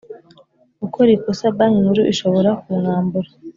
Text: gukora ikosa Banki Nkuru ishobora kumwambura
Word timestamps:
gukora 0.81 1.09
ikosa 1.17 1.55
Banki 1.57 1.81
Nkuru 1.83 2.01
ishobora 2.13 2.49
kumwambura 2.63 3.29